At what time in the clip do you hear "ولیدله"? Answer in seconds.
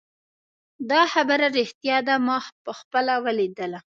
3.25-3.79